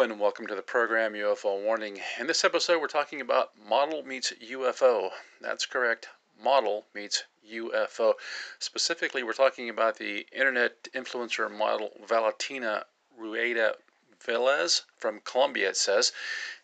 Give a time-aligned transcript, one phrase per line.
[0.00, 2.00] And welcome to the program UFO Warning.
[2.18, 5.10] In this episode, we're talking about model meets UFO.
[5.42, 6.08] That's correct,
[6.42, 8.14] model meets UFO.
[8.58, 13.74] Specifically, we're talking about the internet influencer model Valentina Rueda
[14.26, 16.12] Velez from Colombia, it says.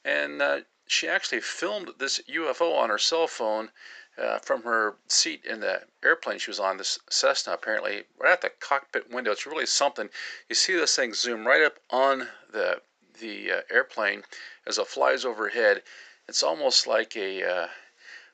[0.02, 3.68] And uh, she actually filmed this UFO on her cell phone
[4.16, 8.40] uh, from her seat in the airplane she was on, this Cessna, apparently, right at
[8.40, 9.32] the cockpit window.
[9.32, 10.08] It's really something.
[10.48, 12.80] You see this thing zoom right up on the
[13.20, 14.22] the uh, airplane
[14.66, 15.82] as it flies overhead.
[16.28, 17.68] It's almost like a, uh,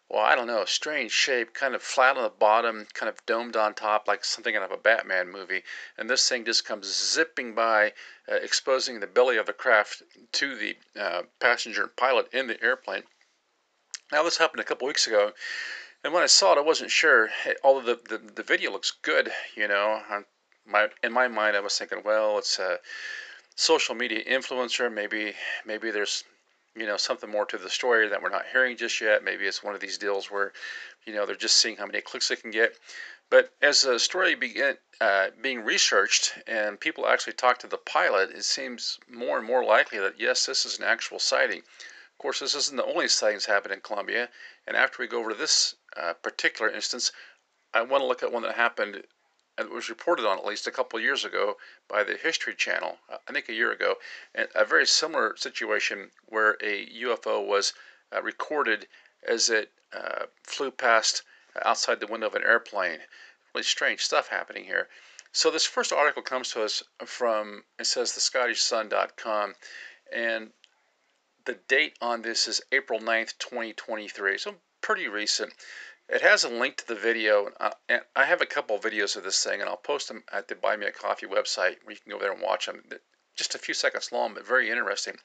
[0.09, 3.25] well, I don't know, a strange shape, kind of flat on the bottom, kind of
[3.27, 5.63] domed on top, like something out of a Batman movie.
[5.97, 7.93] And this thing just comes zipping by,
[8.31, 12.63] uh, exposing the belly of the craft to the uh, passenger and pilot in the
[12.63, 13.05] airplane.
[14.11, 15.33] Now, this happened a couple weeks ago,
[16.05, 17.31] and when I saw it, I wasn't sure.
[17.65, 20.03] Although the, the, the video looks good, you know,
[20.67, 22.79] my, in my mind, I was thinking, well, it's a
[23.57, 24.93] social media influencer.
[24.93, 25.35] Maybe
[25.67, 26.25] maybe there's
[26.75, 29.25] you know something more to the story that we're not hearing just yet.
[29.25, 30.53] Maybe it's one of these deals where
[31.07, 32.79] you know they're just seeing how many clicks they can get.
[33.31, 38.31] But as the story began uh, being researched and people actually talk to the pilot,
[38.31, 42.41] it seems more and more likely that yes, this is an actual sighting Of course,
[42.41, 44.29] this isn't the only sightings happened in Colombia.
[44.67, 47.11] And after we go over this uh, particular instance,
[47.73, 49.03] I want to look at one that happened
[49.59, 51.57] and was reported on at least a couple years ago
[51.89, 53.97] by the History Channel, uh, I think a year ago,
[54.35, 57.75] and a very similar situation where a UFO was
[58.15, 58.87] uh, recorded
[59.27, 61.23] as it uh, flew past
[61.65, 63.01] outside the window of an airplane.
[63.55, 64.89] Really strange stuff happening here.
[65.33, 69.55] So this first article comes to us from it says the thescottishsun.com,
[70.13, 70.53] and
[71.45, 74.39] the date on this is April 9th, 2023.
[74.39, 75.53] So pretty recent.
[76.09, 77.53] It has a link to the video.
[77.59, 80.25] Uh, and I have a couple of videos of this thing, and I'll post them
[80.33, 82.83] at the Buy Me a Coffee website where you can go there and watch them.
[83.37, 85.19] Just a few seconds long, but very interesting.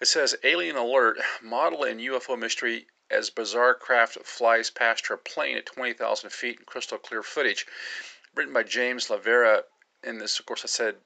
[0.00, 5.56] It says Alien Alert Model in UFO Mystery as Bizarre Craft Flies Past Her Plane
[5.56, 7.66] at 20,000 feet in crystal clear footage.
[8.34, 9.64] Written by James Lavera.
[10.02, 10.96] And this, of course, I said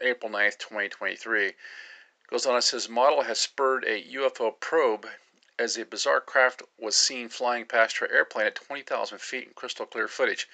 [0.00, 1.54] April 9th, 2023.
[2.28, 5.08] Goes on, it says, model has spurred a UFO probe
[5.60, 9.84] as a bizarre craft was seen flying past her airplane at 20,000 feet in crystal
[9.84, 10.48] clear footage.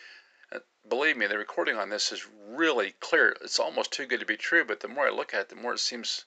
[0.89, 3.37] Believe me, the recording on this is really clear.
[3.41, 5.55] It's almost too good to be true, but the more I look at it, the
[5.55, 6.25] more it seems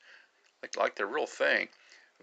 [0.61, 1.67] like, like the real thing.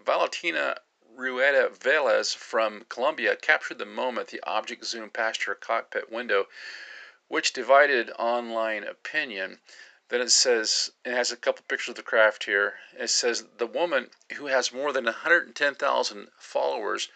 [0.03, 0.77] Valentina
[1.15, 6.47] Rueda Velez from Colombia captured the moment the object zoomed past her cockpit window,
[7.27, 9.59] which divided online opinion.
[10.09, 12.75] Then it says, it has a couple pictures of the craft here.
[12.97, 17.09] It says, the woman who has more than 110,000 followers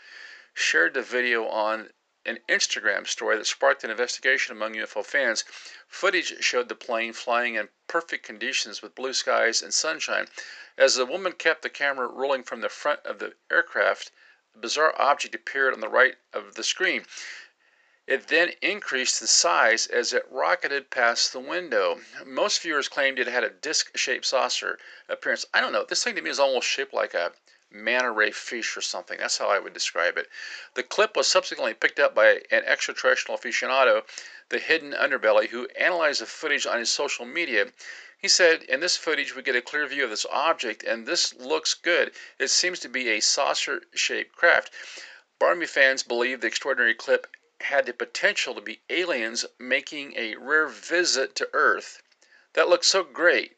[0.54, 1.92] shared the video on
[2.26, 5.44] an Instagram story that sparked an investigation among UFO fans.
[5.88, 10.28] Footage showed the plane flying in perfect conditions with blue skies and sunshine.
[10.78, 14.12] As the woman kept the camera rolling from the front of the aircraft,
[14.54, 17.06] a bizarre object appeared on the right of the screen.
[18.12, 22.02] It then increased in size as it rocketed past the window.
[22.26, 24.78] Most viewers claimed it had a disc shaped saucer
[25.08, 25.46] appearance.
[25.54, 27.32] I don't know, this thing to me is almost shaped like a
[27.70, 29.18] manta ray fish or something.
[29.18, 30.28] That's how I would describe it.
[30.74, 34.04] The clip was subsequently picked up by an extraterrestrial aficionado,
[34.50, 37.72] the Hidden Underbelly, who analyzed the footage on his social media.
[38.18, 41.34] He said, In this footage, we get a clear view of this object, and this
[41.36, 42.12] looks good.
[42.38, 44.74] It seems to be a saucer shaped craft.
[45.40, 47.26] Barmy fans believe the extraordinary clip
[47.62, 52.02] had the potential to be aliens making a rare visit to Earth.
[52.54, 53.58] That looks so great.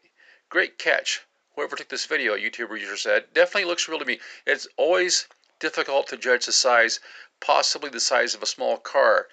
[0.50, 1.22] Great catch.
[1.56, 4.20] Whoever took this video, a YouTuber user said, definitely looks real to me.
[4.46, 5.28] It's always
[5.60, 7.00] difficult to judge the size,
[7.40, 9.30] possibly the size of a small car.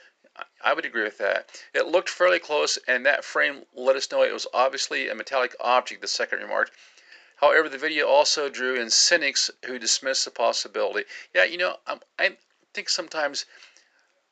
[0.62, 1.50] I would agree with that.
[1.74, 5.56] It looked fairly close, and that frame let us know it was obviously a metallic
[5.60, 6.72] object, the second remarked.
[7.36, 11.08] However, the video also drew in cynics who dismissed the possibility.
[11.34, 12.36] Yeah, you know, I, I
[12.74, 13.46] think sometimes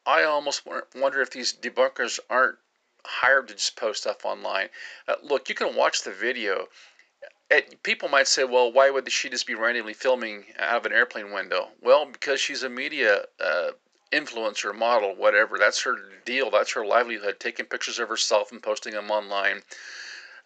[0.09, 0.63] I almost
[0.95, 2.57] wonder if these debunkers aren't
[3.05, 4.71] hired to just post stuff online.
[5.07, 6.69] Uh, look, you can watch the video.
[7.51, 10.93] And people might say, well, why would she just be randomly filming out of an
[10.93, 11.69] airplane window?
[11.83, 13.73] Well, because she's a media uh,
[14.11, 15.59] influencer, model, whatever.
[15.59, 16.51] That's her deal.
[16.51, 17.39] That's her livelihood.
[17.39, 19.61] Taking pictures of herself and posting them online.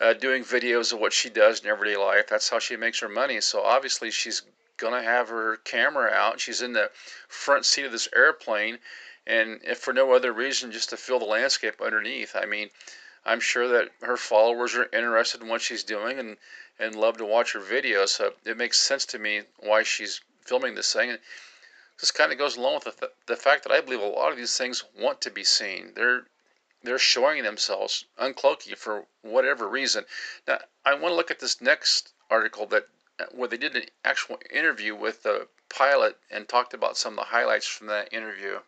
[0.00, 2.26] Uh, doing videos of what she does in everyday life.
[2.29, 3.41] That's how she makes her money.
[3.41, 4.43] So obviously, she's
[4.76, 6.41] going to have her camera out.
[6.41, 6.91] She's in the
[7.29, 8.79] front seat of this airplane
[9.27, 12.35] and if for no other reason, just to fill the landscape underneath.
[12.35, 12.71] I mean,
[13.25, 16.37] I'm sure that her followers are interested in what she's doing and
[16.79, 18.09] and love to watch her videos.
[18.09, 21.11] So it makes sense to me why she's filming this thing.
[21.11, 21.21] And
[22.01, 24.39] this kind of goes along with the, the fact that I believe a lot of
[24.39, 25.93] these things want to be seen.
[25.95, 26.27] They're
[26.83, 30.05] they're showing themselves uncloaking for whatever reason.
[30.49, 32.89] Now, I want to look at this next article that
[33.31, 37.31] where they did an actual interview with the pilot and talked about some of the
[37.31, 38.59] highlights from that interview.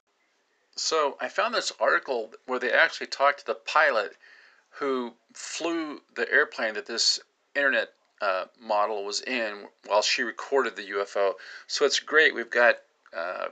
[0.77, 4.17] So I found this article where they actually talked to the pilot
[4.71, 7.21] who flew the airplane that this
[7.55, 11.35] internet uh, model was in while she recorded the UFO.
[11.67, 12.35] So it's great.
[12.35, 12.77] We've got
[13.17, 13.49] uh,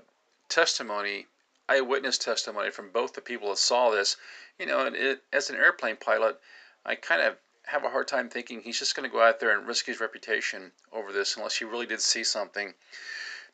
[0.48, 1.26] testimony,
[1.69, 4.16] eyewitness testimony from both the people that saw this.
[4.58, 6.40] You know, and it, as an airplane pilot,
[6.84, 9.56] I kind of have a hard time thinking he's just going to go out there
[9.56, 12.74] and risk his reputation over this unless he really did see something.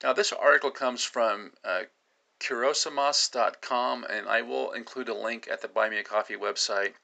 [0.03, 1.82] Now, this article comes from uh,
[2.40, 6.94] Curiosmos.com, and I will include a link at the Buy Me a Coffee website.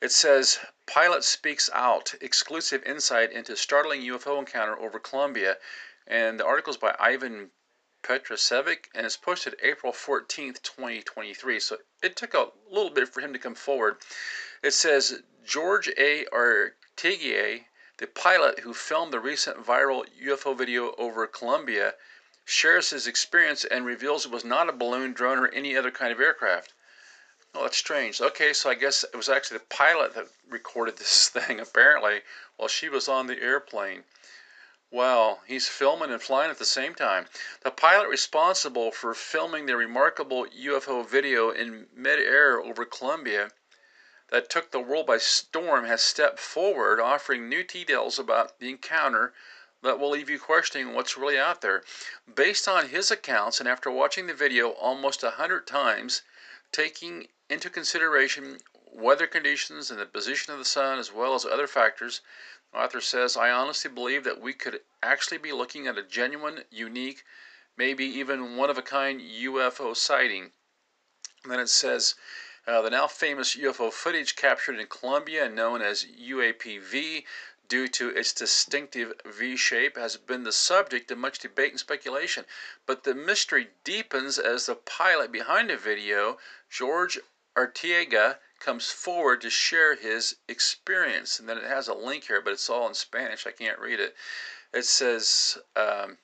[0.00, 5.58] It says Pilot speaks out, exclusive insight into startling UFO encounter over Colombia.
[6.06, 7.50] And the article is by Ivan
[8.02, 11.58] Petricevic and it's posted April 14th, 2023.
[11.58, 13.96] So it took a little bit for him to come forward.
[14.62, 16.24] It says George A.
[16.26, 17.64] Arteaga,
[17.96, 21.96] the pilot who filmed the recent viral UFO video over Colombia,
[22.48, 26.10] shares his experience and reveals it was not a balloon, drone, or any other kind
[26.10, 26.72] of aircraft.
[27.52, 28.22] Well, that's strange.
[28.22, 32.22] Okay, so I guess it was actually the pilot that recorded this thing, apparently,
[32.56, 34.04] while she was on the airplane.
[34.90, 37.26] Wow, he's filming and flying at the same time.
[37.60, 43.50] The pilot responsible for filming the remarkable UFO video in midair over Colombia
[44.28, 49.34] that took the world by storm has stepped forward, offering new details about the encounter
[49.82, 51.84] that will leave you questioning what's really out there.
[52.32, 56.22] Based on his accounts, and after watching the video almost a hundred times,
[56.72, 58.58] taking into consideration
[58.92, 62.20] weather conditions and the position of the sun, as well as other factors,
[62.74, 67.24] author says, I honestly believe that we could actually be looking at a genuine, unique,
[67.76, 70.50] maybe even one of a kind UFO sighting.
[71.44, 72.14] And then it says,
[72.66, 77.24] uh, the now famous UFO footage captured in Colombia and known as UAPV
[77.68, 82.44] due to its distinctive V shape, has been the subject of much debate and speculation.
[82.86, 86.38] But the mystery deepens as the pilot behind the video,
[86.70, 87.18] George
[87.56, 91.38] Arteaga, comes forward to share his experience.
[91.38, 93.46] And then it has a link here, but it's all in Spanish.
[93.46, 94.16] I can't read it.
[94.72, 96.18] It says, um,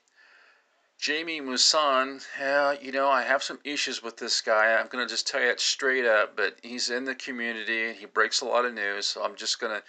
[0.99, 4.75] Jamie Maussan, yeah, you know, I have some issues with this guy.
[4.75, 7.96] I'm going to just tell you it straight up, but he's in the community and
[7.96, 9.06] he breaks a lot of news.
[9.06, 9.82] So I'm just going to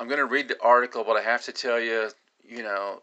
[0.00, 2.08] I'm going to read the article, but I have to tell you,
[2.42, 3.02] you know,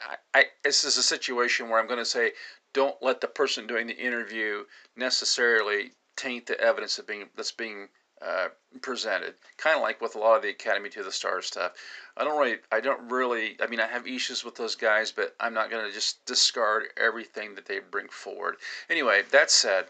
[0.00, 2.30] I, I, this is a situation where I'm going to say,
[2.72, 4.62] don't let the person doing the interview
[4.96, 7.88] necessarily taint the evidence that being that's being
[8.24, 8.48] uh,
[8.82, 9.34] presented.
[9.56, 11.72] Kind of like with a lot of the Academy to the Stars stuff.
[12.16, 15.34] I don't really, I don't really, I mean, I have issues with those guys, but
[15.40, 18.58] I'm not going to just discard everything that they bring forward.
[18.88, 19.86] Anyway, that said,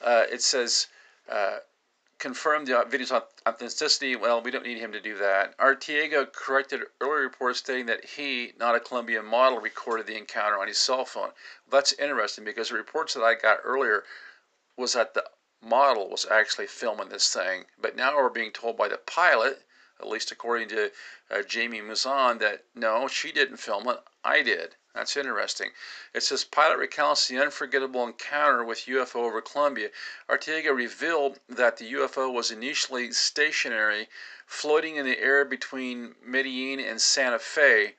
[0.00, 0.86] uh, it says.
[1.28, 1.58] Uh,
[2.20, 4.14] confirmed the video's authenticity.
[4.14, 5.56] Well, we don't need him to do that.
[5.58, 10.68] Arteaga corrected earlier reports stating that he, not a Colombian model, recorded the encounter on
[10.68, 11.30] his cell phone.
[11.70, 14.04] That's interesting because the reports that I got earlier
[14.76, 15.24] was that the
[15.62, 17.64] model was actually filming this thing.
[17.80, 19.64] But now we're being told by the pilot,
[19.98, 20.92] at least according to
[21.30, 24.76] uh, Jamie Maussan, that no, she didn't film it, I did.
[24.94, 25.70] That's interesting.
[26.14, 29.90] It says pilot recounts the unforgettable encounter with UFO over Colombia.
[30.28, 34.08] Arteaga revealed that the UFO was initially stationary,
[34.46, 37.94] floating in the air between Medellin and Santa Fe.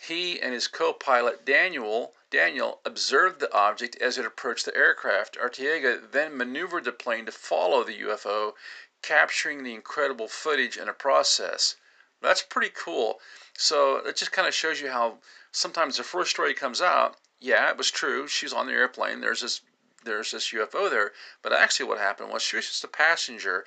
[0.00, 5.38] He and his co-pilot Daniel Daniel observed the object as it approached the aircraft.
[5.38, 8.54] Arteaga then maneuvered the plane to follow the UFO,
[9.00, 11.76] capturing the incredible footage in a process.
[12.20, 13.20] That's pretty cool.
[13.54, 15.18] So it just kind of shows you how
[15.58, 18.28] sometimes the first story comes out, yeah, it was true.
[18.28, 19.20] She's on the airplane.
[19.20, 19.60] There's this
[20.04, 21.12] there's this UFO there.
[21.42, 23.64] But actually what happened was she was just a passenger.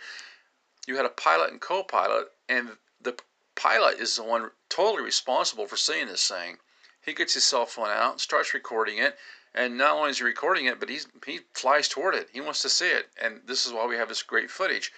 [0.88, 3.18] You had a pilot and co-pilot and the
[3.56, 6.58] pilot is the one totally responsible for seeing this thing.
[7.02, 9.18] He gets his cell phone out, starts recording it,
[9.54, 12.30] and not only is he recording it, but he's, he flies toward it.
[12.32, 13.10] He wants to see it.
[13.22, 14.94] And this is why we have this great footage.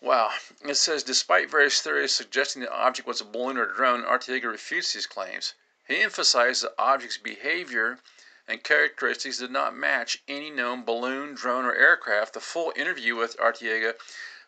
[0.00, 0.30] Wow.
[0.62, 4.50] It says, despite various theories suggesting the object was a balloon or a drone, Arteaga
[4.50, 5.54] refutes these claims.
[5.90, 7.98] He emphasized the object's behavior
[8.46, 12.34] and characteristics did not match any known balloon, drone, or aircraft.
[12.34, 13.96] The full interview with Arteaga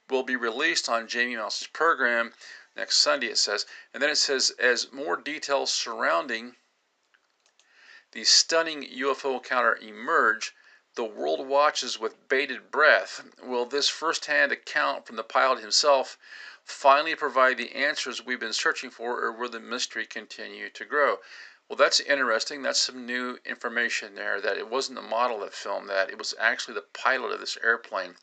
[0.08, 2.32] will be released on Jamie Maussan's program
[2.76, 3.66] next Sunday, it says.
[3.92, 6.54] And then it says, as more details surrounding
[8.12, 10.54] the stunning UFO encounter emerge,
[10.94, 13.20] the world watches with bated breath.
[13.42, 16.16] Will this first-hand account from the pilot himself
[16.64, 21.16] finally provide the answers we've been searching for, or will the mystery continue to grow?
[21.68, 22.62] Well, that's interesting.
[22.62, 26.34] That's some new information there that it wasn't the model that filmed that, it was
[26.38, 28.14] actually the pilot of this airplane.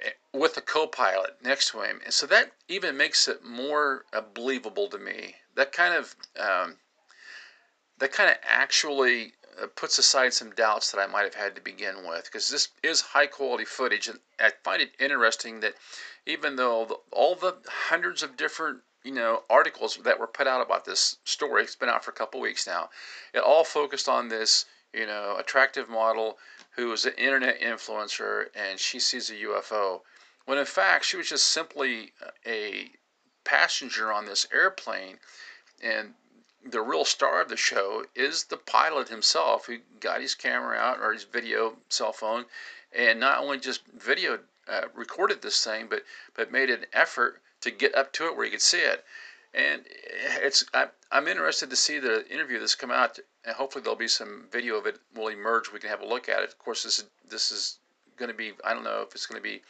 [0.00, 4.20] eh, with the co-pilot next to him, and so that even makes it more uh,
[4.34, 5.36] believable to me.
[5.54, 6.76] That kind of um,
[7.98, 11.62] that kind of actually uh, puts aside some doubts that I might have had to
[11.62, 15.74] begin with, because this is high quality footage, and I find it interesting that
[16.26, 20.84] even though all the hundreds of different you know articles that were put out about
[20.84, 22.90] this story, it's been out for a couple weeks now,
[23.32, 26.38] it all focused on this you know attractive model
[26.74, 30.02] who is an internet influencer and she sees a UFO,
[30.44, 32.12] when in fact she was just simply
[32.44, 32.90] a
[33.44, 35.18] passenger on this airplane,
[35.80, 36.14] and
[36.64, 40.98] the real star of the show is the pilot himself who got his camera out
[41.00, 42.44] or his video cell phone
[42.92, 46.02] and not only just video uh, recorded this thing but
[46.34, 49.04] but made an effort to get up to it where you could see it.
[49.54, 49.82] And
[50.44, 54.08] it's I, i'm interested to see the interview that's come out and hopefully there'll be
[54.08, 55.72] some video of it will emerge.
[55.72, 56.48] We can have a look at it.
[56.48, 57.78] Of course this is this is
[58.16, 59.60] going to be i don't know if it's going to be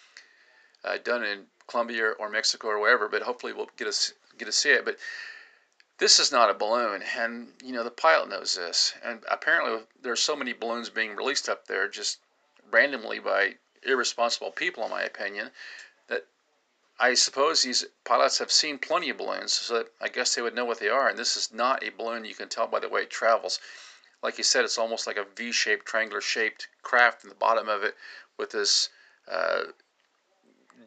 [0.84, 4.52] uh, done in colombia or mexico or wherever but hopefully we'll get us get to
[4.52, 4.84] see it.
[4.84, 4.98] But
[5.98, 8.94] this is not a balloon, and you know the pilot knows this.
[9.04, 12.18] And apparently, there's so many balloons being released up there just
[12.70, 13.54] randomly by
[13.86, 15.50] irresponsible people, in my opinion,
[16.08, 16.26] that
[16.98, 20.64] I suppose these pilots have seen plenty of balloons, so I guess they would know
[20.64, 21.08] what they are.
[21.08, 23.60] And this is not a balloon; you can tell by the way it travels.
[24.22, 27.94] Like you said, it's almost like a V-shaped, triangular-shaped craft in the bottom of it,
[28.38, 28.88] with this
[29.30, 29.64] uh,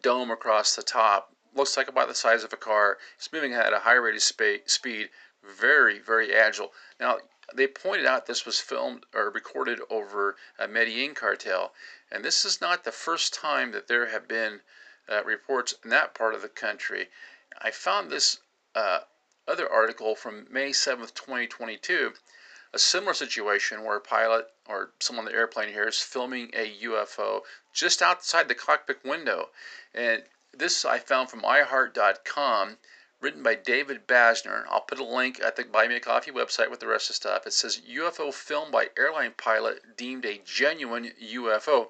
[0.01, 2.97] dome across the top looks like about the size of a car.
[3.17, 5.09] It's moving at a high rate of spa- speed,
[5.43, 6.71] very, very agile.
[6.99, 7.17] Now,
[7.53, 11.73] they pointed out this was filmed or recorded over a Medellin cartel,
[12.11, 14.61] and this is not the first time that there have been
[15.07, 17.09] uh, reports in that part of the country.
[17.57, 18.39] I found this
[18.75, 19.01] uh,
[19.47, 22.13] other article from May 7th, 2022,
[22.71, 26.71] a similar situation where a pilot or someone on the airplane here is filming a
[26.83, 27.41] UFO
[27.73, 29.49] just outside the cockpit window.
[29.93, 32.77] And this I found from iHeart.com,
[33.21, 34.63] written by David Basner.
[34.69, 37.09] I'll put a link at the Buy Me a Coffee website with the rest of
[37.09, 37.45] the stuff.
[37.45, 41.89] It says UFO filmed by airline pilot deemed a genuine UFO.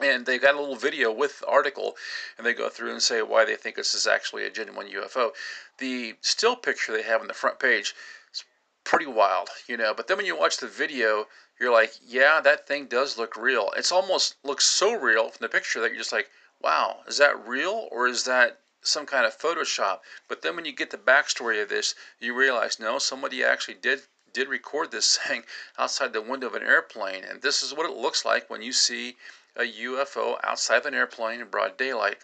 [0.00, 1.96] And they got a little video with the article,
[2.38, 5.32] and they go through and say why they think this is actually a genuine UFO.
[5.78, 7.94] The still picture they have on the front page
[8.32, 8.44] is
[8.84, 9.92] pretty wild, you know.
[9.92, 11.26] But then when you watch the video,
[11.58, 13.72] you're like, yeah, that thing does look real.
[13.76, 16.30] It's almost looks so real from the picture that you're just like,
[16.62, 20.00] wow, is that real or is that some kind of Photoshop?
[20.28, 24.02] But then when you get the backstory of this, you realize no, somebody actually did
[24.32, 25.44] did record this thing
[25.78, 28.72] outside the window of an airplane, and this is what it looks like when you
[28.72, 29.16] see
[29.56, 32.18] a UFO outside of an airplane in broad daylight.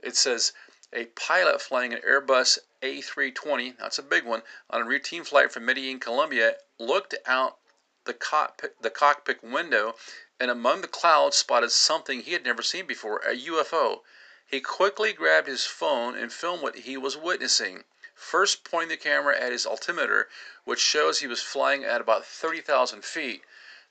[0.00, 0.52] It says
[0.92, 5.64] a pilot flying an Airbus A320, that's a big one, on a routine flight from
[5.64, 7.58] Medellin, Colombia, looked out
[8.04, 9.96] the cockpit, the cockpit window
[10.38, 14.02] and among the clouds spotted something he had never seen before a UFO.
[14.46, 17.84] He quickly grabbed his phone and filmed what he was witnessing,
[18.14, 20.28] first pointing the camera at his altimeter,
[20.64, 23.42] which shows he was flying at about 30,000 feet,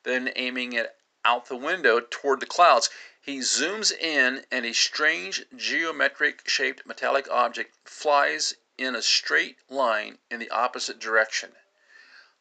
[0.03, 2.89] then aiming it out the window toward the clouds.
[3.19, 10.19] He zooms in, and a strange geometric shaped metallic object flies in a straight line
[10.31, 11.55] in the opposite direction.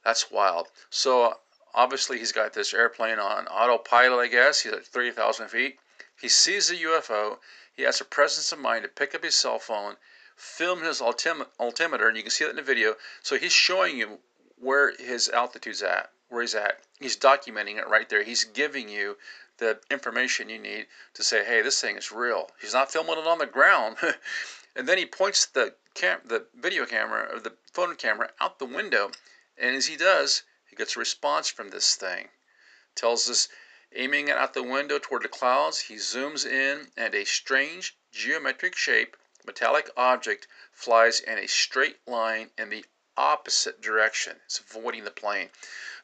[0.05, 0.69] That's wild.
[0.89, 1.41] So
[1.77, 4.61] Obviously, he's got this airplane on autopilot, I guess.
[4.61, 5.81] He's at 30,000 feet.
[6.21, 7.41] He sees the UFO.
[7.77, 9.97] He has the presence of mind to pick up his cell phone,
[10.37, 12.97] film his altim- altimeter, and you can see that in the video.
[13.23, 14.21] So he's showing you
[14.57, 16.81] where his altitude's at, where he's at.
[17.01, 18.23] He's documenting it right there.
[18.23, 19.19] He's giving you
[19.59, 22.51] the information you need to say, hey, this thing is real.
[22.61, 23.97] He's not filming it on the ground.
[24.77, 28.67] and then he points the cam- the video camera or the phone camera out the
[28.67, 29.11] window.
[29.59, 32.29] And as he does, he gets a response from this thing.
[32.95, 33.49] Tells us
[33.95, 38.77] aiming it out the window toward the clouds, he zooms in and a strange geometric
[38.77, 42.85] shape, metallic object flies in a straight line in the
[43.17, 44.41] opposite direction.
[44.47, 45.51] It's avoiding the plane.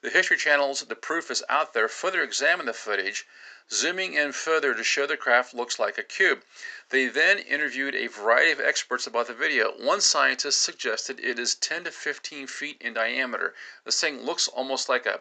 [0.01, 3.27] The History Channel's The Proof is Out There further examine the footage,
[3.69, 6.45] zooming in further to show the craft looks like a cube.
[6.91, 9.73] They then interviewed a variety of experts about the video.
[9.73, 13.55] One scientist suggested it is 10 to 15 feet in diameter.
[13.85, 15.21] This thing looks almost like a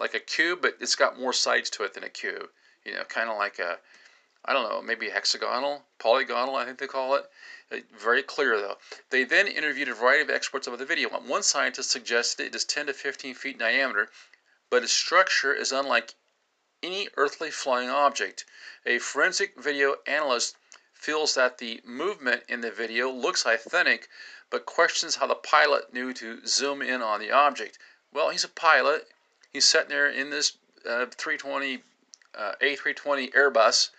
[0.00, 2.48] like a cube, but it's got more sides to it than a cube.
[2.84, 3.78] You know, kind of like a
[4.42, 7.30] I don't know, maybe hexagonal, polygonal, I think they call it.
[7.70, 8.78] Uh, very clear though.
[9.10, 11.10] They then interviewed a variety of experts about the video.
[11.10, 14.10] One scientist suggested it is 10 to 15 feet in diameter,
[14.70, 16.14] but its structure is unlike
[16.82, 18.46] any earthly flying object.
[18.86, 20.56] A forensic video analyst
[20.94, 24.08] feels that the movement in the video looks authentic,
[24.48, 27.78] but questions how the pilot knew to zoom in on the object.
[28.10, 29.06] Well, he's a pilot.
[29.52, 30.52] He's sitting there in this
[30.84, 31.82] uh, 320
[32.38, 33.90] uh, A320 Airbus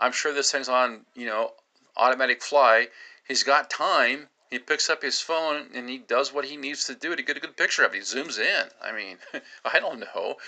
[0.00, 1.52] I'm sure this thing's on, you know,
[1.94, 2.88] automatic fly.
[3.28, 4.30] He's got time.
[4.50, 7.36] He picks up his phone and he does what he needs to do to get
[7.36, 7.98] a good picture of it.
[7.98, 8.70] He zooms in.
[8.82, 9.18] I mean,
[9.64, 10.38] I don't know.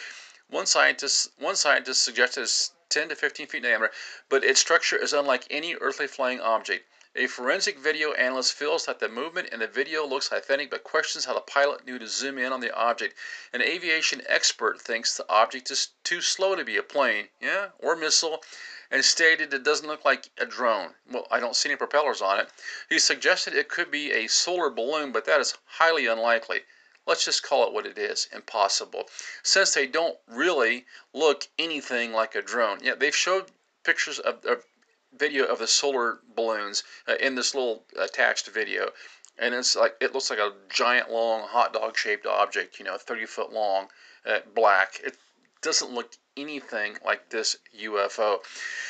[0.48, 3.92] One scientist, one scientist suggested it's 10 to 15 feet in diameter,
[4.30, 6.86] but its structure is unlike any earthly flying object.
[7.14, 11.26] A forensic video analyst feels that the movement in the video looks authentic but questions
[11.26, 13.14] how the pilot knew to zoom in on the object.
[13.52, 17.96] An aviation expert thinks the object is too slow to be a plane, yeah, or
[17.96, 18.42] missile,
[18.90, 20.94] and stated it doesn't look like a drone.
[21.06, 22.48] Well, I don't see any propellers on it.
[22.88, 26.64] He suggested it could be a solar balloon, but that is highly unlikely.
[27.04, 29.10] Let's just call it what it is impossible.
[29.42, 32.78] Since they don't really look anything like a drone.
[32.82, 33.50] Yeah, they've showed
[33.84, 34.64] pictures of, of
[35.16, 38.90] video of the solar balloons uh, in this little attached video
[39.38, 42.96] and it's like it looks like a giant long hot dog shaped object you know
[42.96, 43.88] 30 foot long
[44.26, 45.16] uh, black it
[45.62, 48.38] doesn't look anything like this UFO.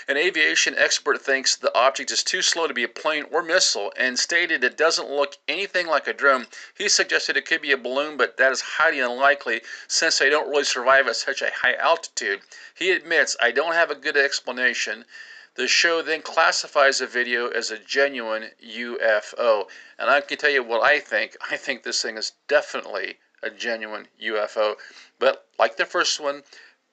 [0.08, 3.92] An aviation expert thinks the object is too slow to be a plane or missile
[3.96, 6.46] and stated it doesn't look anything like a drone.
[6.74, 10.48] He suggested it could be a balloon, but that is highly unlikely since they don't
[10.48, 12.40] really survive at such a high altitude.
[12.74, 15.04] He admits, I don't have a good explanation.
[15.54, 19.68] The show then classifies the video as a genuine UFO.
[19.98, 21.36] And I can tell you what I think.
[21.50, 24.76] I think this thing is definitely a genuine UFO.
[25.18, 26.42] But like the first one,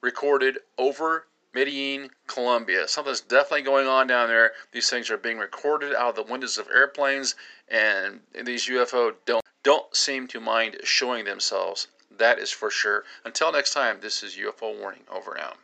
[0.01, 2.87] recorded over Medellin, Colombia.
[2.87, 4.51] Something's definitely going on down there.
[4.71, 7.35] These things are being recorded out of the windows of airplanes,
[7.67, 11.87] and these UFO don't don't seem to mind showing themselves.
[12.11, 13.03] That is for sure.
[13.25, 15.03] Until next time, this is UFO Warning.
[15.09, 15.57] Over out.